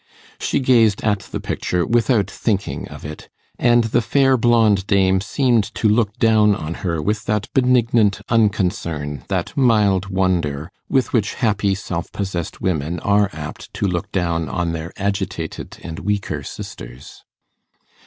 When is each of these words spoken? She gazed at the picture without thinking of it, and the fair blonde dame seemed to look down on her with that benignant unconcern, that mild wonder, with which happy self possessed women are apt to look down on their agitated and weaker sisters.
She 0.39 0.59
gazed 0.59 1.03
at 1.03 1.19
the 1.19 1.39
picture 1.39 1.85
without 1.85 2.27
thinking 2.27 2.87
of 2.87 3.05
it, 3.05 3.29
and 3.59 3.83
the 3.83 4.01
fair 4.01 4.35
blonde 4.35 4.87
dame 4.87 5.21
seemed 5.21 5.63
to 5.75 5.87
look 5.87 6.17
down 6.17 6.55
on 6.55 6.73
her 6.81 6.99
with 6.99 7.25
that 7.25 7.49
benignant 7.53 8.19
unconcern, 8.27 9.23
that 9.27 9.55
mild 9.55 10.07
wonder, 10.07 10.71
with 10.89 11.13
which 11.13 11.35
happy 11.35 11.75
self 11.75 12.11
possessed 12.11 12.59
women 12.61 12.99
are 13.01 13.29
apt 13.31 13.71
to 13.75 13.85
look 13.85 14.11
down 14.11 14.49
on 14.49 14.71
their 14.71 14.91
agitated 14.97 15.77
and 15.83 15.99
weaker 15.99 16.41
sisters. 16.41 17.23